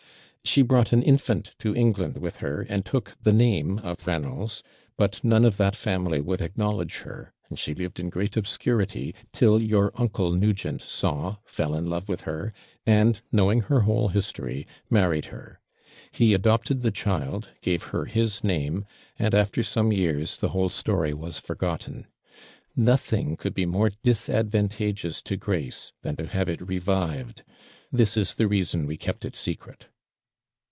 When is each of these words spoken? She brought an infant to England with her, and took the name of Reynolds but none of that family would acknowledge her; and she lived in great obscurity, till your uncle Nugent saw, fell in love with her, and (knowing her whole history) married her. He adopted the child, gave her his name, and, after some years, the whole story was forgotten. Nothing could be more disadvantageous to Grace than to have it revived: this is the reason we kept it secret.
She 0.43 0.63
brought 0.63 0.91
an 0.91 1.03
infant 1.03 1.53
to 1.59 1.73
England 1.75 2.17
with 2.17 2.37
her, 2.37 2.61
and 2.63 2.83
took 2.83 3.15
the 3.21 3.31
name 3.31 3.77
of 3.83 4.05
Reynolds 4.07 4.63
but 4.97 5.23
none 5.23 5.45
of 5.45 5.57
that 5.57 5.75
family 5.75 6.19
would 6.19 6.41
acknowledge 6.41 6.97
her; 7.01 7.31
and 7.47 7.59
she 7.59 7.75
lived 7.75 7.99
in 8.01 8.09
great 8.09 8.35
obscurity, 8.35 9.13
till 9.31 9.61
your 9.61 9.91
uncle 9.95 10.31
Nugent 10.33 10.81
saw, 10.81 11.35
fell 11.45 11.73
in 11.75 11.85
love 11.91 12.09
with 12.09 12.21
her, 12.21 12.51
and 12.87 13.21
(knowing 13.31 13.61
her 13.61 13.81
whole 13.81 14.07
history) 14.09 14.65
married 14.89 15.25
her. 15.25 15.61
He 16.11 16.33
adopted 16.33 16.81
the 16.81 16.91
child, 16.91 17.49
gave 17.61 17.83
her 17.83 18.05
his 18.05 18.43
name, 18.43 18.85
and, 19.19 19.35
after 19.35 19.61
some 19.63 19.93
years, 19.93 20.35
the 20.37 20.49
whole 20.49 20.69
story 20.69 21.13
was 21.13 21.37
forgotten. 21.39 22.07
Nothing 22.75 23.37
could 23.37 23.53
be 23.53 23.67
more 23.67 23.91
disadvantageous 24.01 25.21
to 25.21 25.37
Grace 25.37 25.93
than 26.01 26.15
to 26.17 26.25
have 26.25 26.49
it 26.49 26.61
revived: 26.67 27.43
this 27.91 28.17
is 28.17 28.33
the 28.33 28.47
reason 28.49 28.85
we 28.87 28.97
kept 28.97 29.23
it 29.23 29.35
secret. 29.35 29.85